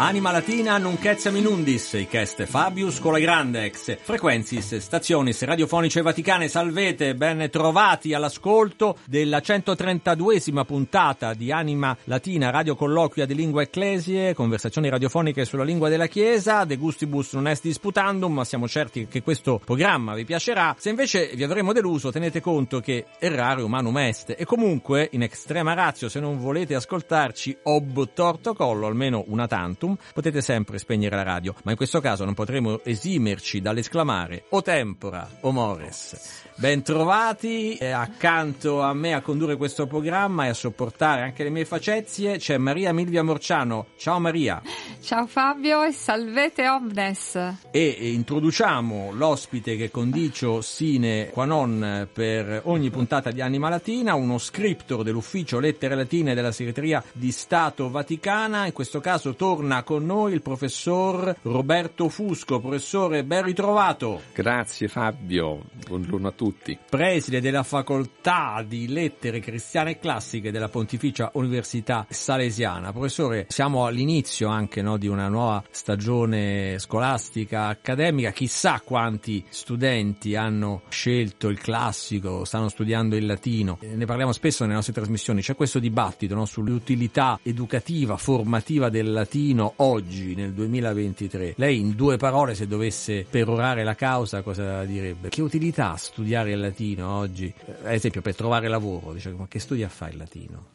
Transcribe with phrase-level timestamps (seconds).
[0.00, 8.14] Anima Latina nunchezia minundis, icheste Fabius con grandex, frequenzis, stationis radiofonice vaticane, salvete, ben trovati
[8.14, 15.64] all'ascolto della 132esima puntata di Anima Latina, radio colloquia di lingua ecclesie, conversazioni radiofoniche sulla
[15.64, 20.24] lingua della Chiesa, de gustibus non est disputandum, ma siamo certi che questo programma vi
[20.24, 20.76] piacerà.
[20.78, 25.74] Se invece vi avremo deluso, tenete conto che errare umanum est, e comunque, in extrema
[25.74, 31.22] ratio, se non volete ascoltarci ob torto collo, almeno una tantum, potete sempre spegnere la
[31.22, 36.46] radio, ma in questo caso non potremo esimerci dall'esclamare o tempora o mores.
[36.58, 41.64] Bentrovati, eh, accanto a me a condurre questo programma e a sopportare anche le mie
[41.64, 43.86] facezie c'è Maria Milvia Morciano.
[43.96, 44.60] Ciao Maria.
[45.00, 47.38] Ciao Fabio e salvete omnes.
[47.70, 54.38] E introduciamo l'ospite che condicio sine qua non per ogni puntata di Anima Latina, uno
[54.38, 58.66] scriptor dell'ufficio Lettere Latine della Segreteria di Stato Vaticana.
[58.66, 62.60] In questo caso torna con noi il professor Roberto Fusco.
[62.60, 64.22] Professore, ben ritrovato.
[64.34, 66.78] Grazie Fabio, buongiorno a tutti.
[66.88, 72.92] Preside della facoltà di lettere cristiane e classiche della Pontificia Università Salesiana.
[72.92, 78.30] Professore, siamo all'inizio anche no, di una nuova stagione scolastica accademica.
[78.30, 83.78] Chissà quanti studenti hanno scelto il classico, stanno studiando il latino.
[83.80, 85.42] Ne parliamo spesso nelle nostre trasmissioni.
[85.42, 91.54] C'è questo dibattito no, sull'utilità educativa, formativa del latino oggi, nel 2023.
[91.56, 95.28] Lei, in due parole, se dovesse perorare la causa, cosa direbbe?
[95.28, 97.52] Che utilità studiare il latino oggi?
[97.82, 100.66] Ad esempio, per trovare lavoro, dice, ma che studi a fare il latino?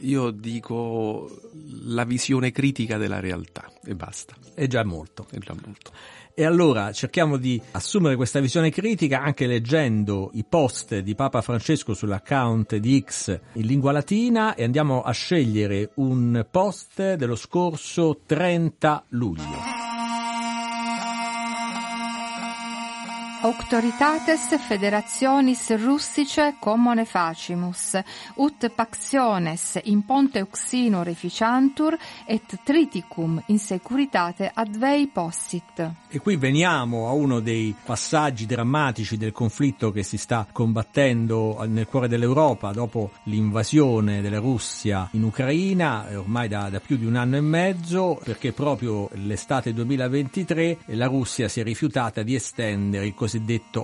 [0.00, 1.40] Io dico
[1.84, 4.34] la visione critica della realtà e basta.
[4.54, 5.26] È già molto.
[5.30, 5.92] È già molto.
[6.38, 11.94] E allora cerchiamo di assumere questa visione critica anche leggendo i post di Papa Francesco
[11.94, 19.04] sull'account di X in lingua latina e andiamo a scegliere un post dello scorso 30
[19.08, 19.85] luglio.
[23.46, 27.96] Auctoritates federationis russice commone facimus,
[28.34, 31.96] ut pactiones in ponte uxino reficiantur
[32.26, 35.92] et triticum in securitate advei possit.
[36.08, 41.86] E qui veniamo a uno dei passaggi drammatici del conflitto che si sta combattendo nel
[41.86, 47.36] cuore dell'Europa dopo l'invasione della Russia in Ucraina, ormai da, da più di un anno
[47.36, 53.34] e mezzo, perché proprio l'estate 2023 la Russia si è rifiutata di estendere il cosiddetto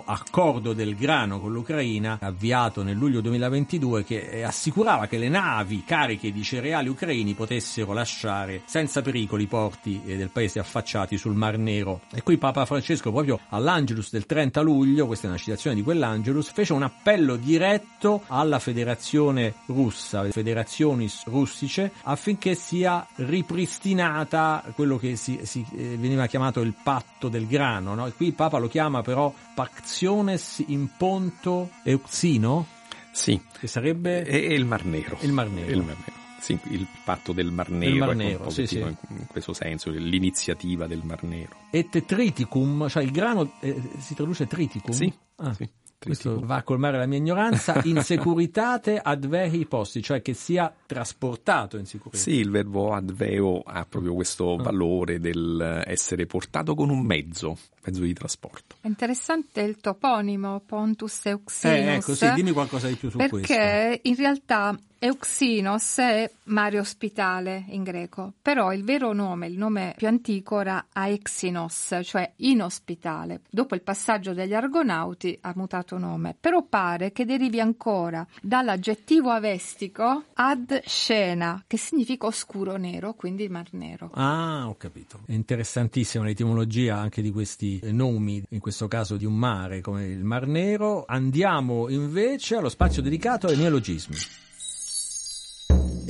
[0.04, 6.32] accordo del grano con l'Ucraina, avviato nel luglio 2022, che assicurava che le navi cariche
[6.32, 12.00] di cereali ucraini potessero lasciare senza pericoli i porti del paese affacciati sul Mar Nero.
[12.12, 16.50] E qui Papa Francesco, proprio all'Angelus del 30 luglio, questa è una citazione di quell'Angelus,
[16.50, 25.16] fece un appello diretto alla federazione russa, le federazioni russiche, affinché sia ripristinata quello che
[25.16, 27.94] si, si eh, veniva chiamato il patto del grano.
[27.94, 28.06] No?
[28.06, 32.66] E qui Papa lo chiama però Pactiones in ponto euxino?
[33.10, 33.40] Sì.
[33.58, 34.22] Che sarebbe?
[34.22, 35.18] È il Mar Nero.
[35.20, 35.70] Il Mar Nero.
[35.70, 36.20] Il Mar Nero.
[36.40, 38.78] Sì, il patto del Mar Nero, Mar Nero, sì, sì.
[38.80, 41.54] in questo senso, l'iniziativa del Mar Nero.
[41.70, 44.92] Et triticum, cioè il grano eh, si traduce triticum?
[44.92, 47.80] Sì, Ah, sì, Questo va a colmare la mia ignoranza.
[47.86, 52.22] In securitate ad vehi posti, cioè che sia trasportato in sicurezza.
[52.24, 54.62] Sì, il verbo adveo ha proprio questo Ah.
[54.64, 58.76] valore del essere portato con un mezzo, mezzo di trasporto.
[58.80, 61.64] È interessante il toponimo Pontus Euxinus.
[61.64, 63.36] Eh, ecco, sì, dimmi qualcosa di più su questo.
[63.36, 69.94] Perché in realtà Euxinos è mare ospitale in greco, però il vero nome, il nome
[69.96, 73.40] più antico era Aexinos, cioè inospitale.
[73.50, 80.26] Dopo il passaggio degli argonauti ha mutato nome, però pare che derivi ancora dall'aggettivo avestico
[80.34, 84.08] ad scena, che significa oscuro nero, quindi mar nero.
[84.14, 85.22] Ah, ho capito.
[85.26, 90.06] È interessantissima l'etimologia anche di questi eh, nomi, in questo caso di un mare come
[90.06, 91.04] il Mar Nero.
[91.06, 94.16] Andiamo invece allo spazio dedicato ai neologismi.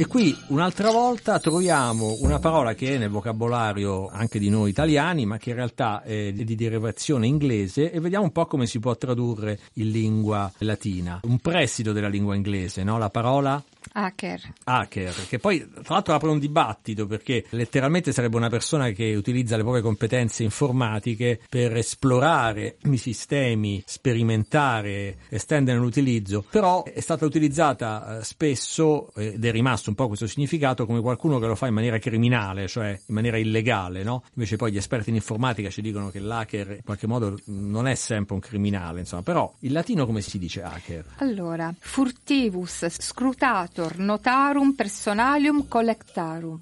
[0.03, 5.27] E qui un'altra volta troviamo una parola che è nel vocabolario anche di noi italiani,
[5.27, 8.97] ma che in realtà è di derivazione inglese e vediamo un po' come si può
[8.97, 11.21] tradurre in lingua latina.
[11.23, 12.99] Un prestito della lingua inglese, no?
[12.99, 13.63] La parola
[13.93, 14.53] Hacker.
[14.65, 19.57] Hacker, che poi tra l'altro apre un dibattito perché letteralmente sarebbe una persona che utilizza
[19.57, 28.19] le proprie competenze informatiche per esplorare i sistemi, sperimentare, estendere l'utilizzo, però è stata utilizzata
[28.19, 31.75] eh, spesso ed è rimasto un po' questo significato come qualcuno che lo fa in
[31.75, 34.23] maniera criminale, cioè in maniera illegale, no?
[34.35, 37.95] Invece poi gli esperti in informatica ci dicono che l'hacker in qualche modo non è
[37.95, 41.05] sempre un criminale, insomma, però in latino come si dice hacker?
[41.19, 46.61] Allora, furtivus scrutator notarum personalium collectarum.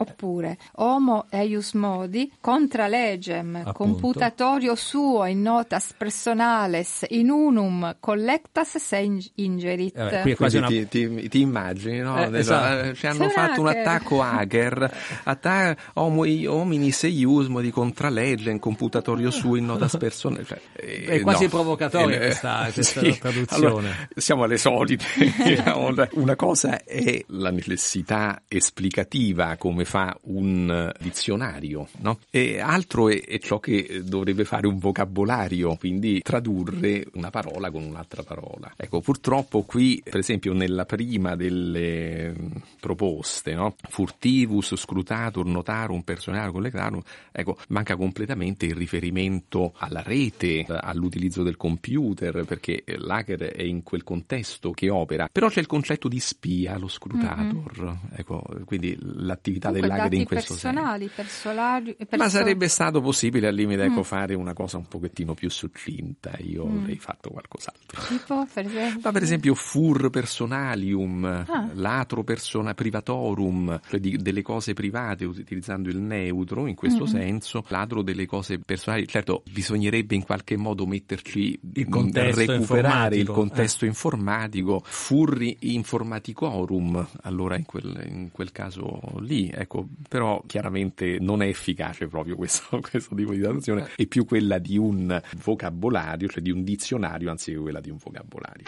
[0.00, 3.72] Oppure homo eius modi contra legem Appunto.
[3.72, 9.96] computatorio suo in notas personales in unum collectas se in- ingerit.
[9.98, 10.86] Eh, qui è quasi Quindi una...
[10.88, 12.16] ti, ti- ti immagini, no?
[12.16, 12.57] Eh, esatto.
[12.88, 18.58] Eh, Ci hanno C'è fatto un attacco hacker, atta- homo, hominis eiusmo di contralegge in
[18.58, 20.44] computatorio su in notas persone.
[20.44, 21.50] Cioè, eh, È quasi no.
[21.50, 23.18] provocatoria Eh, questa- questa sì.
[23.18, 23.66] traduzione.
[23.66, 25.04] Allora, siamo alle solite.
[26.12, 32.18] Una cosa è la necessità esplicativa, come fa un eh, dizionario, no?
[32.30, 37.82] E altro è, è ciò che dovrebbe fare un vocabolario, quindi tradurre una parola con
[37.82, 38.72] un'altra parola.
[38.76, 42.34] Ecco, purtroppo qui, per esempio, nella prima delle
[42.80, 43.74] proposte, no?
[43.88, 47.00] Furtivus, scrutatur, notarum, personarum, collectarum,
[47.32, 54.02] ecco, manca completamente il riferimento alla rete, all'utilizzo del computer, perché l'hacker è in quel
[54.04, 55.28] contesto che opera.
[55.30, 60.68] Però c'è il concetto di spia, lo scrutator, ecco, quindi l'attività dell'hacker in questo senso.
[60.68, 64.02] personali, personali, Ma perso- sarebbe stato possibile al limite ecco, Mm.
[64.04, 66.78] fare una cosa un pochettino più succinta, io Mm.
[66.78, 68.02] avrei fatto qualcos'altro.
[68.08, 71.68] tipo, per esempio, Ma per esempio fur personalium, Ah.
[71.74, 77.10] latro persona privatorum, cioè di- delle cose private utilizzando il neutro in questo Mhm.
[77.10, 79.08] senso, ladro delle cose personali.
[79.08, 87.08] Certo, bisognerebbe in qualche modo metterci Il contesto recuperare il informatico, contesto informatico, furri informaticorum,
[87.22, 92.78] allora in quel, in quel caso lì, ecco, però chiaramente non è efficace proprio questo,
[92.88, 97.58] questo tipo di traduzione, è più quella di un vocabolario, cioè di un dizionario, anziché
[97.58, 98.64] quella di un vocabolario.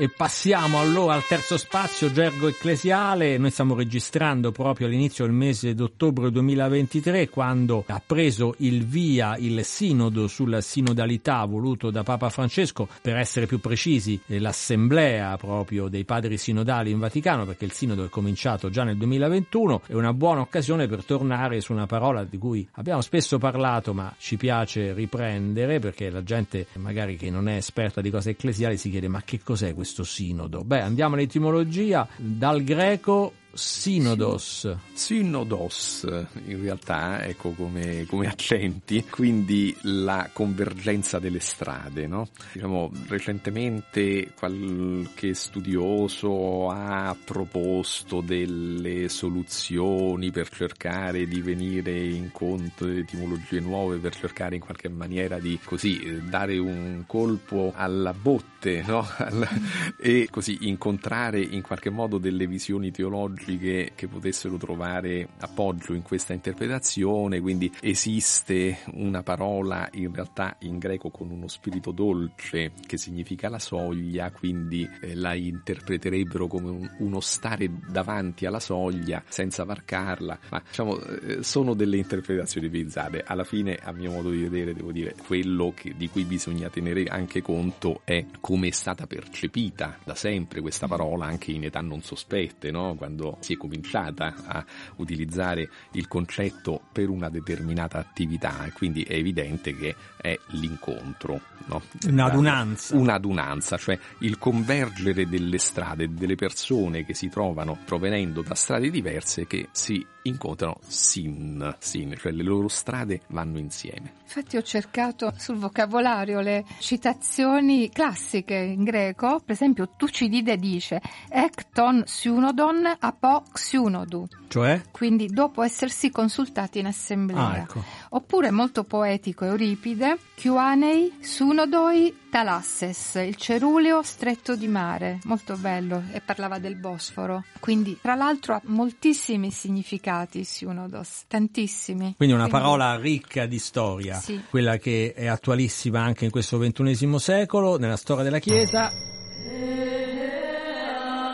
[0.00, 3.36] E passiamo allora al terzo spazio, gergo ecclesiale.
[3.36, 9.62] Noi stiamo registrando proprio all'inizio del mese d'ottobre 2023, quando ha preso il via il
[9.62, 16.06] sinodo sulla sinodalità voluto da Papa Francesco, per essere più precisi, eh, l'assemblea proprio dei
[16.06, 19.82] padri sinodali in Vaticano, perché il sinodo è cominciato già nel 2021.
[19.86, 24.14] È una buona occasione per tornare su una parola di cui abbiamo spesso parlato, ma
[24.16, 28.88] ci piace riprendere, perché la gente magari che non è esperta di cose ecclesiali si
[28.88, 30.64] chiede ma che cos'è questo sinodo?
[30.64, 34.76] Beh, andiamo all'etimologia, dal greco sinodos.
[34.92, 36.06] Synodos
[36.46, 42.28] in realtà, ecco come, come accenti, quindi la convergenza delle strade, no?
[42.52, 53.60] Diciamo, recentemente qualche studioso ha proposto delle soluzioni per cercare di venire incontro di etimologie
[53.60, 58.12] nuove, per cercare in qualche maniera di così dare un colpo alla
[58.60, 59.06] botte, no?
[60.02, 66.32] E così incontrare in qualche modo delle visioni teologiche che potessero trovare appoggio in questa
[66.32, 73.48] interpretazione, quindi esiste una parola in realtà in greco con uno spirito dolce che significa
[73.48, 80.38] la soglia, quindi eh, la interpreterebbero come un- uno stare davanti alla soglia senza varcarla,
[80.50, 83.22] ma diciamo eh, sono delle interpretazioni bizzarre.
[83.26, 87.04] Alla fine, a mio modo di vedere, devo dire, quello che- di cui bisogna tenere
[87.04, 92.02] anche conto è come è stata percepita da sempre questa parola anche in età non
[92.02, 92.96] sospette, no?
[92.96, 94.64] quando si è cominciata a
[94.96, 101.40] utilizzare il concetto per una determinata attività e quindi è evidente che è l'incontro.
[101.66, 101.80] No?
[102.08, 102.96] Un'adunanza.
[102.96, 109.46] Un'adunanza, cioè il convergere delle strade, delle persone che si trovano provenendo da strade diverse
[109.46, 114.14] che si incontrano sin, sin, cioè le loro strade vanno insieme.
[114.22, 122.02] Infatti ho cercato sul vocabolario le citazioni classiche in greco, per esempio Tucidide dice Ecton
[122.06, 124.82] synodon apo xynodu, Cioè?
[124.90, 127.48] quindi dopo essersi consultati in assemblea.
[127.50, 127.84] Ah, ecco.
[128.10, 136.20] Oppure molto poetico Euripide, Chiuanei sunodoi talasses, il ceruleo stretto di mare, molto bello, e
[136.20, 137.44] parlava del Bosforo.
[137.60, 142.14] Quindi, tra l'altro, ha moltissimi significati Synodos, tantissimi.
[142.16, 144.42] Quindi una Quindi- parola ricca di storia, Sì.
[144.50, 148.90] quella che è attualissima anche in questo ventunesimo secolo, nella storia della Chiesa.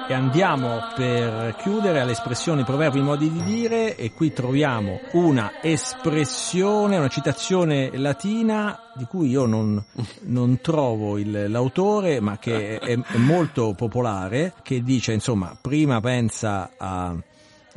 [0.09, 3.97] E andiamo per chiudere alle espressioni, proverbi, modi di dire.
[3.97, 9.83] E qui troviamo una espressione, una citazione latina di cui io non,
[10.23, 16.71] non trovo il, l'autore ma che è, è molto popolare che dice insomma prima pensa
[16.79, 17.15] a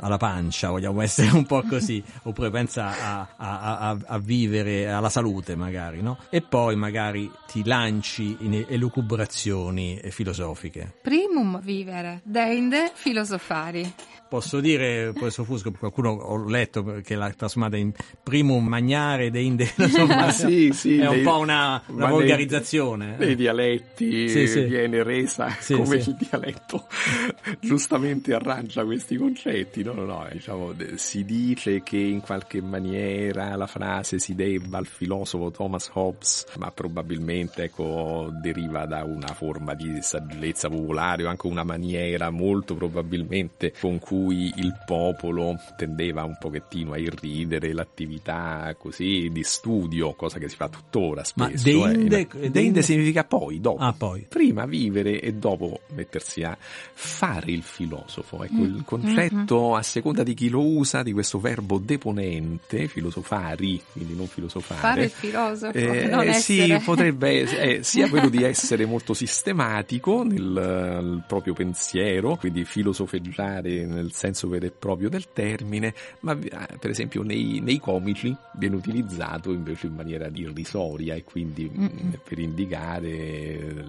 [0.00, 5.08] alla pancia, vogliamo essere un po' così, oppure pensa a, a, a, a, vivere, alla
[5.08, 6.18] salute magari, no?
[6.30, 10.94] E poi magari ti lanci in elucubrazioni filosofiche.
[11.02, 13.92] Primum vivere, deinde filosofari.
[14.30, 17.90] Posso dire, professor Fusco, qualcuno ho letto che l'ha trasformata in
[18.22, 23.16] primum magnare deinde, insomma, ah, sì, sì, è un po' una, una volgarizzazione.
[23.16, 24.62] Nei, nei dialetti sì, sì.
[24.66, 26.86] viene resa come il dialetto
[27.58, 33.66] giustamente arrangia questi concetti, no, no, no, diciamo, si dice che in qualche maniera la
[33.66, 39.98] frase si debba al filosofo Thomas Hobbes, ma probabilmente ecco, deriva da una forma di
[40.02, 46.36] saggezza popolare o anche una maniera molto probabilmente con cui cui il popolo tendeva un
[46.38, 51.78] pochettino a irridere l'attività così di studio, cosa che si fa tuttora spesso.
[51.78, 52.50] Ma deinde, eh.
[52.50, 53.82] deinde significa poi, dopo.
[53.82, 54.26] Ah, poi.
[54.28, 58.44] Prima vivere e dopo mettersi a fare il filosofo.
[58.44, 58.76] Ecco, mm.
[58.76, 59.74] il concetto mm-hmm.
[59.74, 64.80] a seconda di chi lo usa di questo verbo deponente, filosofari, quindi non filosofare.
[64.80, 70.22] Fare il filosofo, eh, non eh, Sì, potrebbe eh, sia quello di essere molto sistematico
[70.24, 76.32] nel, nel proprio pensiero, quindi filosofeggiare nel nel senso vero e proprio del termine, ma
[76.32, 82.20] eh, per esempio nei, nei comici viene utilizzato invece in maniera irrisoria e quindi Mm-mm.
[82.24, 83.84] per indicare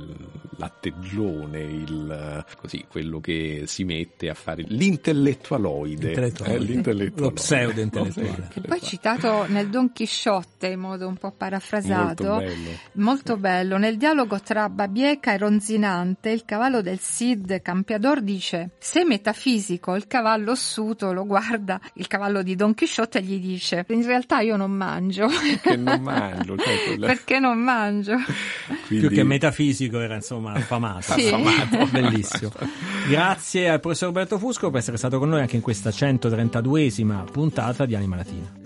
[0.57, 6.53] l'atteggione, il, così, quello che si mette a fare l'intellettualoide, intellettuale.
[6.53, 7.21] Eh, l'intellettualoide.
[7.21, 8.49] lo pseudo intellettuale.
[8.53, 13.77] E poi citato nel Don Chisciotte in modo un po' parafrasato, molto bello, molto bello.
[13.77, 20.05] nel dialogo tra Babieca e Ronzinante, il cavallo del Cid Campiador dice se metafisico il
[20.11, 24.57] cavallo ossuto lo guarda, il cavallo di Don Chisciotte e gli dice in realtà io
[24.57, 25.27] non mangio.
[25.27, 26.57] Perché non mangio.
[26.57, 28.17] Cioè, Perché non mangio.
[28.87, 29.07] Quindi...
[29.07, 31.13] Più che metafisico era insomma affamato.
[31.13, 31.27] Sì.
[31.27, 31.87] affamato.
[31.91, 32.51] Bellissimo.
[33.07, 37.85] Grazie al professor Roberto Fusco per essere stato con noi anche in questa 132esima puntata
[37.85, 38.60] di Anima Latina.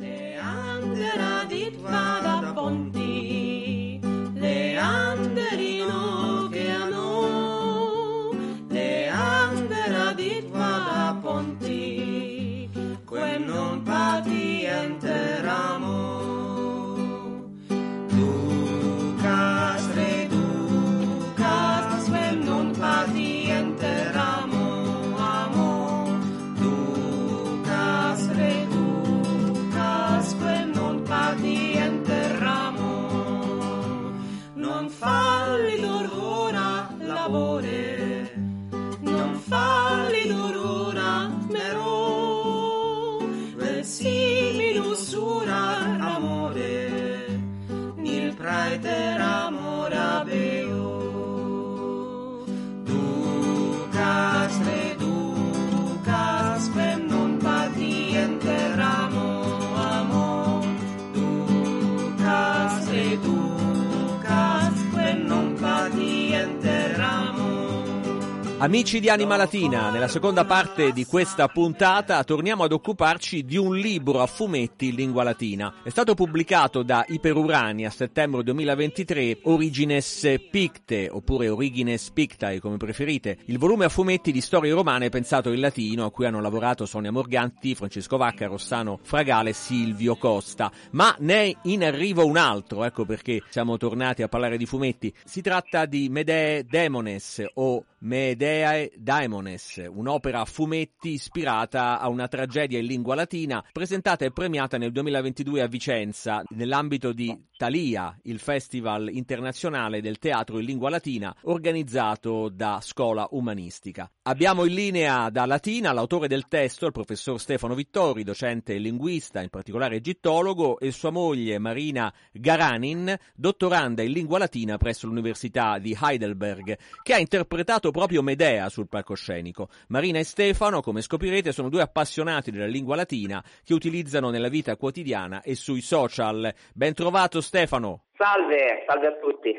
[68.58, 73.76] Amici di Anima Latina, nella seconda parte di questa puntata torniamo ad occuparci di un
[73.76, 75.82] libro a fumetti in lingua latina.
[75.84, 83.40] È stato pubblicato da Iperurani a settembre 2023, Origines Picte, oppure Origines Pictae come preferite,
[83.48, 87.12] il volume a fumetti di storie romane pensato in latino a cui hanno lavorato Sonia
[87.12, 90.72] Morganti, Francesco Vacca, Rossano Fragale e Silvio Costa.
[90.92, 95.14] Ma ne è in arrivo un altro, ecco perché siamo tornati a parlare di fumetti.
[95.26, 102.78] Si tratta di Medee Demones o Medeae Daemones, un'opera a fumetti ispirata a una tragedia
[102.78, 109.10] in lingua latina presentata e premiata nel 2022 a Vicenza nell'ambito di Thalia, il festival
[109.12, 114.08] internazionale del teatro in lingua latina organizzato da Scola Umanistica.
[114.24, 119.42] Abbiamo in linea da Latina l'autore del testo, il professor Stefano Vittori, docente e linguista,
[119.42, 125.98] in particolare egittologo, e sua moglie Marina Garanin, dottoranda in lingua latina presso l'Università di
[126.00, 129.70] Heidelberg, che ha interpretato proprio Medea sul palcoscenico.
[129.88, 134.76] Marina e Stefano, come scoprirete, sono due appassionati della lingua latina che utilizzano nella vita
[134.76, 136.54] quotidiana e sui social.
[136.74, 138.08] Ben trovato Stefano.
[138.18, 139.50] Salve, salve a tutti.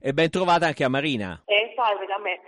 [0.00, 1.42] E ben trovata anche a Marina.
[1.44, 2.40] Eh, salve da me.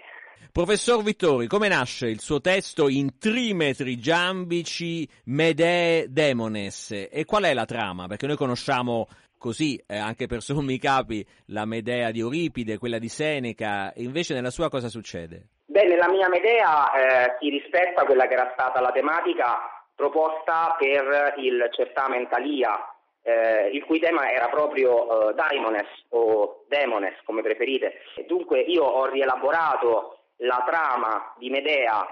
[0.50, 7.52] Professor Vittori, come nasce il suo testo in trimetri giambici Medee Demones e qual è
[7.52, 8.06] la trama?
[8.06, 9.08] Perché noi conosciamo
[9.44, 14.48] così, eh, anche per sommi capi, la Medea di Euripide, quella di Seneca, invece nella
[14.48, 15.48] sua cosa succede?
[15.66, 21.34] Beh, nella mia Medea eh, si rispetta quella che era stata la tematica proposta per
[21.36, 22.72] il certamen Thalia,
[23.20, 28.00] eh, il cui tema era proprio eh, Daimones o Demones, come preferite.
[28.26, 32.06] Dunque io ho rielaborato la trama di Medea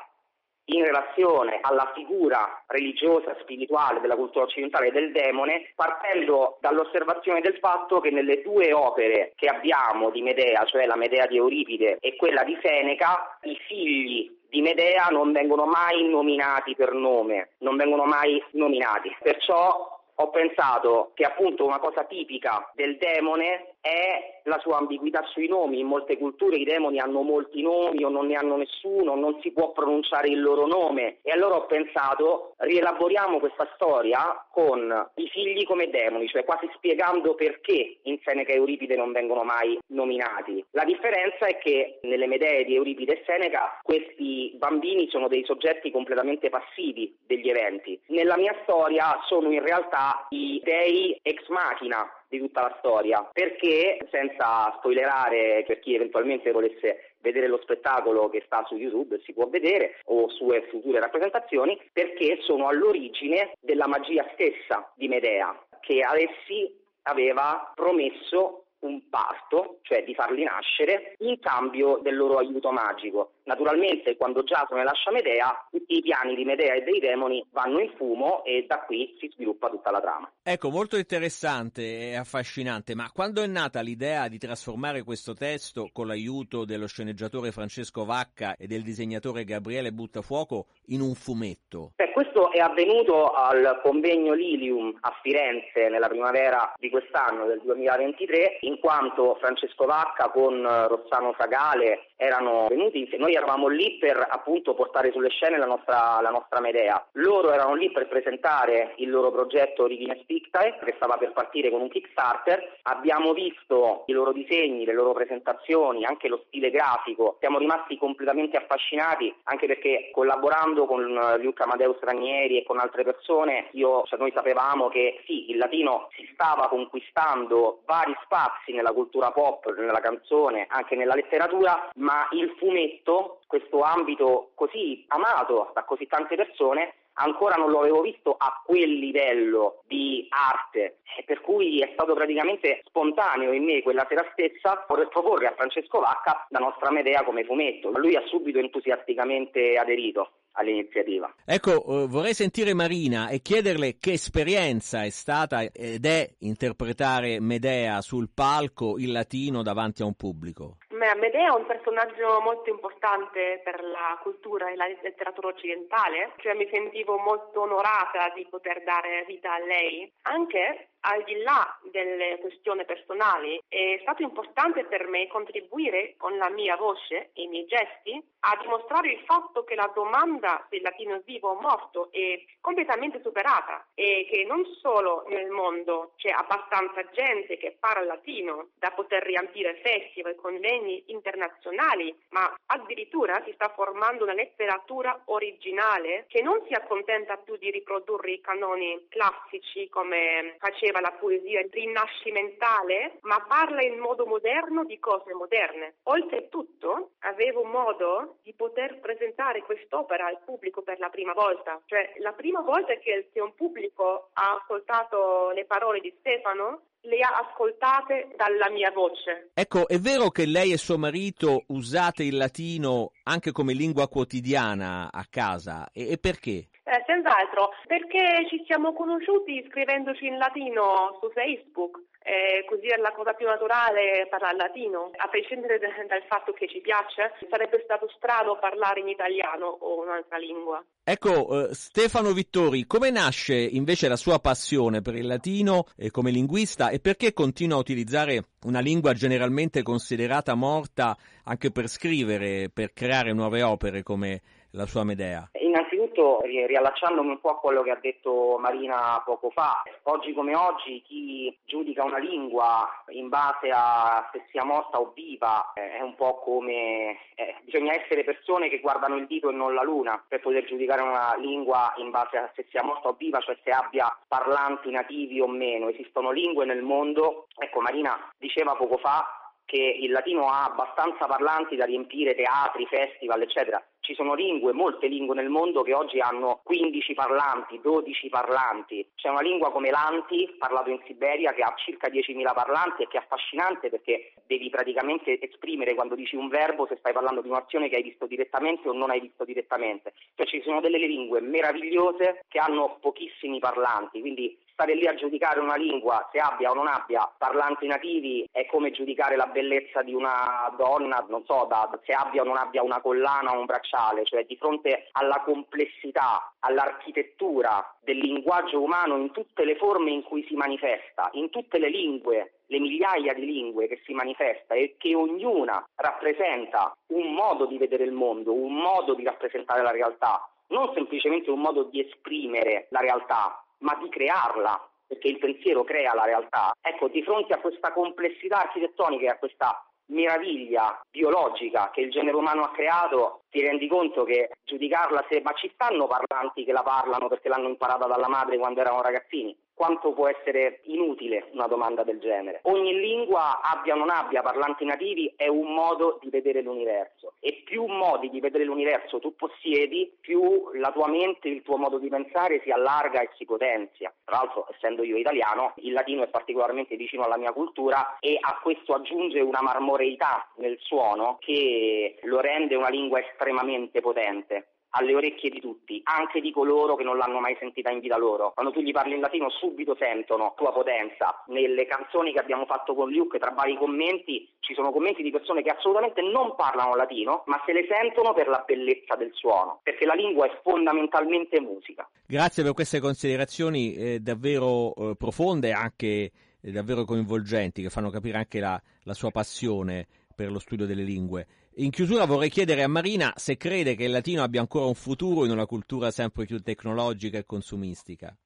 [0.66, 8.00] in relazione alla figura religiosa, spirituale della cultura occidentale del demone, partendo dall'osservazione del fatto
[8.00, 12.44] che nelle due opere che abbiamo di Medea, cioè la Medea di Euripide e quella
[12.44, 18.42] di Seneca, i figli di Medea non vengono mai nominati per nome, non vengono mai
[18.52, 19.14] nominati.
[19.20, 25.48] Perciò ho pensato che appunto una cosa tipica del demone è la sua ambiguità sui
[25.48, 25.80] nomi.
[25.80, 29.50] In molte culture i demoni hanno molti nomi o non ne hanno nessuno, non si
[29.50, 31.18] può pronunciare il loro nome.
[31.22, 37.34] E allora ho pensato, rielaboriamo questa storia con i figli come demoni, cioè quasi spiegando
[37.34, 40.64] perché in Seneca e Euripide non vengono mai nominati.
[40.70, 45.90] La differenza è che nelle Medee di Euripide e Seneca questi bambini sono dei soggetti
[45.90, 48.00] completamente passivi degli eventi.
[48.06, 53.98] Nella mia storia sono in realtà i dei ex machina di tutta la storia, perché
[54.10, 59.46] senza spoilerare per chi eventualmente volesse vedere lo spettacolo che sta su YouTube, si può
[59.48, 66.16] vedere, o sue future rappresentazioni, perché sono all'origine della magia stessa di Medea, che ad
[66.16, 73.32] essi aveva promesso un parto, cioè di farli nascere, in cambio del loro aiuto magico.
[73.44, 77.92] Naturalmente quando Giasone lascia Medea, tutti i piani di Medea e dei demoni vanno in
[77.96, 80.30] fumo e da qui si sviluppa tutta la trama.
[80.42, 86.06] Ecco, molto interessante e affascinante, ma quando è nata l'idea di trasformare questo testo con
[86.06, 91.92] l'aiuto dello sceneggiatore Francesco Vacca e del disegnatore Gabriele Buttafuoco in un fumetto?
[91.96, 98.58] Beh, questo è avvenuto al convegno Lilium a Firenze nella primavera di quest'anno, del 2023,
[98.60, 103.08] in quanto Francesco Vacca con Rossano Sagale erano venuti.
[103.18, 107.04] Noi eravamo lì per appunto portare sulle scene la nostra, la nostra Medea.
[107.12, 111.80] Loro erano lì per presentare il loro progetto Origine Spictae, che stava per partire con
[111.80, 112.78] un Kickstarter.
[112.82, 117.36] Abbiamo visto i loro disegni, le loro presentazioni, anche lo stile grafico.
[117.40, 121.02] Siamo rimasti completamente affascinati, anche perché collaborando con
[121.40, 126.08] Luca Amadeus Ranieri e con altre persone, io, cioè noi sapevamo che sì, il latino
[126.14, 132.54] si stava conquistando vari spazi nella cultura pop, nella canzone, anche nella letteratura, ma il
[132.58, 138.62] fumetto, questo ambito così amato da così tante persone, ancora non lo avevo visto a
[138.64, 144.84] quel livello di arte, per cui è stato praticamente spontaneo in me quella sera stessa
[144.86, 147.90] proporre a Francesco Vacca la nostra Medea come fumetto.
[147.90, 151.32] Lui ha subito entusiasticamente aderito all'iniziativa.
[151.44, 158.00] Ecco, eh, vorrei sentire Marina e chiederle che esperienza è stata ed è interpretare Medea
[158.00, 160.76] sul palco in latino davanti a un pubblico.
[161.16, 166.68] Medea è un personaggio molto importante per la cultura e la letteratura occidentale, cioè mi
[166.70, 172.84] sentivo molto onorata di poter dare vita a lei, anche al di là delle questioni
[172.84, 178.22] personali, è stato importante per me contribuire con la mia voce e i miei gesti
[178.44, 183.86] a dimostrare il fatto che la domanda del latino vivo o morto è completamente superata
[183.94, 189.80] e che non solo nel mondo c'è abbastanza gente che parla latino da poter riempire
[189.82, 196.72] festival e convegni internazionali, ma addirittura si sta formando una letteratura originale che non si
[196.72, 203.82] accontenta più di riprodurre i canoni classici come faceva scriveva la poesia rinascimentale, ma parla
[203.82, 205.94] in modo moderno di cose moderne.
[206.04, 212.32] Oltretutto, avevo modo di poter presentare quest'opera al pubblico per la prima volta, cioè la
[212.32, 218.70] prima volta che, un pubblico ha ascoltato le parole di Stefano le ha ascoltate dalla
[218.70, 219.50] mia voce.
[219.54, 225.10] Ecco, è vero che lei e suo marito usate il latino anche come lingua quotidiana
[225.12, 226.68] a casa e, e perché?
[226.84, 232.00] Eh, senz'altro, perché ci siamo conosciuti scrivendoci in latino su Facebook.
[232.24, 236.68] Eh, così è la cosa più naturale parlare latino, a prescindere da, dal fatto che
[236.68, 240.82] ci piace, sarebbe stato strano parlare in italiano o un'altra lingua.
[241.04, 246.30] Ecco, eh, Stefano Vittori, come nasce invece la sua passione per il latino eh, come
[246.30, 252.92] linguista e perché continua a utilizzare una lingua generalmente considerata morta anche per scrivere, per
[252.92, 255.48] creare nuove opere come la sua Medea?
[255.52, 261.02] Innanzitutto, riallacciandomi un po' a quello che ha detto Marina poco fa, oggi come oggi
[261.02, 266.14] chi giudica una lingua in base a se sia morta o viva eh, è un
[266.14, 270.40] po' come eh, bisogna essere persone che guardano il dito e non la luna per
[270.40, 274.14] poter giudicare una lingua in base a se sia morta o viva, cioè se abbia
[274.28, 275.88] parlanti nativi o meno.
[275.88, 281.76] Esistono lingue nel mondo, ecco Marina diceva poco fa che il latino ha abbastanza parlanti
[281.76, 283.82] da riempire teatri, festival, eccetera.
[284.02, 289.08] Ci sono lingue, molte lingue nel mondo che oggi hanno 15 parlanti, 12 parlanti.
[289.14, 293.18] C'è una lingua come l'anti, parlato in Siberia, che ha circa 10.000 parlanti e che
[293.18, 297.88] è affascinante perché devi praticamente esprimere quando dici un verbo se stai parlando di un'azione
[297.88, 300.14] che hai visto direttamente o non hai visto direttamente.
[300.34, 305.60] Cioè ci sono delle lingue meravigliose che hanno pochissimi parlanti, quindi stare lì a giudicare
[305.60, 310.12] una lingua, se abbia o non abbia parlanti nativi, è come giudicare la bellezza di
[310.12, 314.24] una donna, non so, da, se abbia o non abbia una collana o un bracciale,
[314.24, 320.44] cioè di fronte alla complessità, all'architettura del linguaggio umano in tutte le forme in cui
[320.48, 325.14] si manifesta, in tutte le lingue, le migliaia di lingue che si manifesta e che
[325.14, 330.90] ognuna rappresenta un modo di vedere il mondo, un modo di rappresentare la realtà, non
[330.92, 336.24] semplicemente un modo di esprimere la realtà, ma di crearla, perché il pensiero crea la
[336.24, 336.72] realtà.
[336.80, 342.36] Ecco, di fronte a questa complessità architettonica e a questa meraviglia biologica che il genere
[342.36, 346.82] umano ha creato, ti rendi conto che giudicarla se ma ci stanno parlanti che la
[346.82, 349.56] parlano perché l'hanno imparata dalla madre quando erano ragazzini?
[349.82, 352.60] Quanto può essere inutile una domanda del genere.
[352.66, 357.62] Ogni lingua, abbia o non abbia parlanti nativi, è un modo di vedere l'universo e
[357.64, 362.08] più modi di vedere l'universo tu possiedi, più la tua mente, il tuo modo di
[362.08, 364.14] pensare si allarga e si potenzia.
[364.24, 368.60] Tra l'altro, essendo io italiano, il latino è particolarmente vicino alla mia cultura e a
[368.62, 375.50] questo aggiunge una marmoreità nel suono che lo rende una lingua estremamente potente alle orecchie
[375.50, 378.52] di tutti, anche di coloro che non l'hanno mai sentita in vita loro.
[378.52, 381.42] Quando tu gli parli in latino subito sentono tua potenza.
[381.46, 385.62] Nelle canzoni che abbiamo fatto con Luke, tra vari commenti, ci sono commenti di persone
[385.62, 390.04] che assolutamente non parlano latino, ma se le sentono per la bellezza del suono, perché
[390.04, 392.08] la lingua è fondamentalmente musica.
[392.26, 398.10] Grazie per queste considerazioni eh, davvero eh, profonde e anche eh, davvero coinvolgenti, che fanno
[398.10, 401.46] capire anche la, la sua passione per lo studio delle lingue.
[401.76, 405.46] In chiusura vorrei chiedere a Marina se crede che il latino abbia ancora un futuro
[405.46, 408.36] in una cultura sempre più tecnologica e consumistica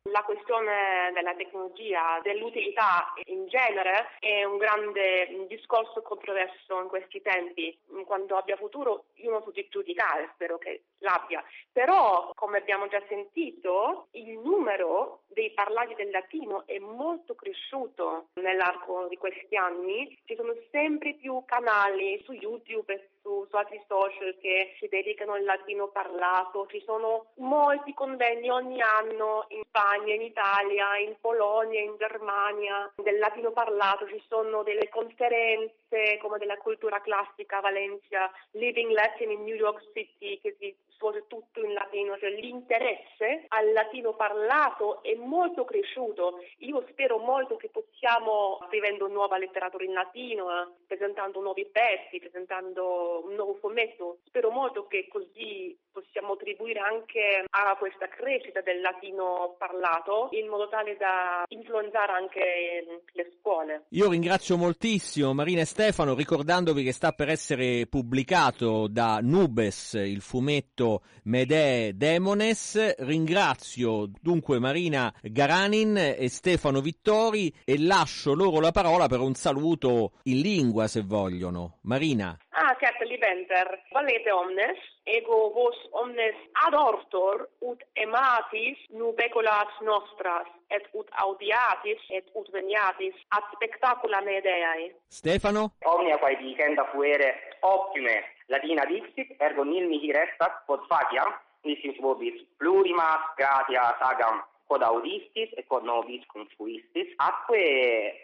[0.56, 7.76] questione della tecnologia, dell'utilità in genere è un grande discorso controverso in questi tempi.
[8.04, 11.42] Quando abbia futuro io non so di giudicare, spero che l'abbia.
[11.72, 19.06] Però, come abbiamo già sentito, il numero dei parlati del latino è molto cresciuto nell'arco
[19.08, 20.16] di questi anni.
[20.24, 25.42] Ci sono sempre più canali su YouTube su, su altri social che si dedicano al
[25.42, 26.66] latino parlato.
[26.68, 33.18] Ci sono molti convegni ogni anno in Spagna, in Italia, in Polonia, in Germania, del
[33.18, 35.74] latino parlato, ci sono delle conferenze
[36.20, 41.24] come della cultura classica a Valencia, Living Latin in New York City che si svolge
[41.28, 46.40] tutto in latino, cioè l'interesse al latino parlato è molto cresciuto.
[46.58, 53.22] Io spero molto che possiamo, scrivendo nuova letteratura in latino, eh, presentando nuovi pezzi, presentando
[53.24, 59.54] un nuovo fumetto, spero molto che così possiamo attribuire anche a questa crescita del latino
[59.58, 63.84] parlato in modo tale da influenzare anche le scuole.
[63.90, 70.22] Io ringrazio moltissimo Marina e Stefano ricordandovi che sta per essere pubblicato da Nubes il
[70.22, 72.94] fumetto Medee Demones.
[73.00, 80.12] Ringrazio dunque Marina Garanin e Stefano Vittori e lascio loro la parola per un saluto
[80.22, 81.76] in lingua se vogliono.
[81.82, 82.34] Marina.
[82.58, 91.10] Ah, certe libenter, valete omnes, ego vos omnes adortor, ut ematis nubeculas nostras, et ut
[91.20, 94.88] audiatis, et ut veniatis, ad spectacula medeae.
[95.12, 95.66] Stefano?
[95.84, 97.28] Omnia quae dicenda fuere
[97.60, 98.16] optime,
[98.48, 101.36] latina dixit, ergo nil mihi restat, pod faciam,
[101.68, 107.62] nisi vobis plurimas gratia sagam quod audistis et quod nobis confuistis, atque,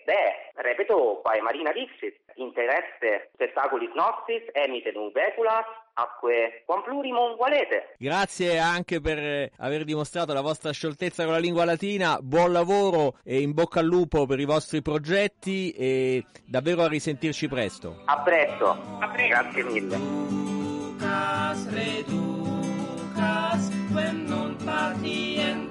[0.07, 0.21] de,
[0.63, 7.95] repeto, quae marina dixit, interesse testaculis nostris, emite nubeculas, acque quam plurimum valete.
[7.99, 13.41] Grazie anche per aver dimostrato la vostra scioltezza con la lingua latina, buon lavoro e
[13.41, 18.03] in bocca al lupo per i vostri progetti e davvero a risentirci presto.
[18.07, 19.29] A presto, A presto.
[19.29, 19.97] grazie mille.
[19.97, 25.62] Lucas, reducas, quem non patienteramo.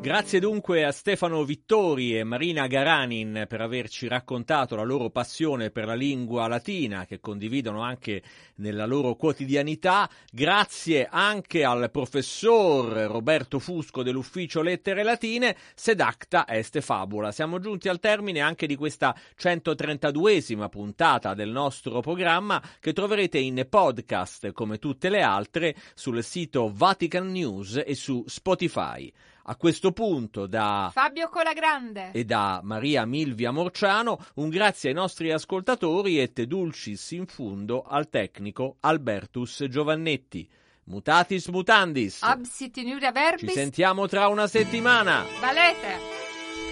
[0.00, 5.84] Grazie dunque a Stefano Vittori e Marina Garanin per averci raccontato la loro passione per
[5.84, 8.22] la lingua latina che condividono anche
[8.56, 10.08] nella loro quotidianità.
[10.32, 17.30] Grazie anche al professor Roberto Fusco dell'ufficio Lettere Latine, sed acta est fabula.
[17.30, 23.66] Siamo giunti al termine anche di questa 132esima puntata del nostro programma che troverete in
[23.68, 29.12] podcast come tutte le altre sul sito Vatican News e su Spotify.
[29.50, 35.32] A questo punto da Fabio Colagrande e da Maria Milvia Morciano un grazie ai nostri
[35.32, 40.48] ascoltatori e te dulcis in fundo al tecnico Albertus Giovannetti.
[40.84, 42.22] Mutatis mutandis.
[42.22, 45.24] Absit in iuria verbis Ci sentiamo tra una settimana.
[45.40, 45.98] Valete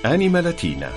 [0.03, 0.89] Anima Latina.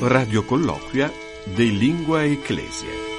[0.00, 1.12] Radio colloquia
[1.54, 3.11] de Lingua Ecclesia.